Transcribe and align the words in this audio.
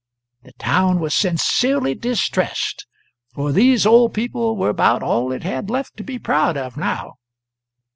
The 0.41 0.53
town 0.53 0.99
was 0.99 1.13
sincerely 1.13 1.93
distressed; 1.93 2.87
for 3.35 3.51
these 3.51 3.85
old 3.85 4.15
people 4.15 4.57
were 4.57 4.69
about 4.69 5.03
all 5.03 5.31
it 5.31 5.43
had 5.43 5.69
left 5.69 5.95
to 5.97 6.03
be 6.03 6.17
proud 6.17 6.57
of, 6.57 6.75
now. 6.75 7.17